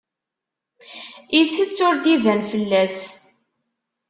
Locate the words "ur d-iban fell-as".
1.87-2.99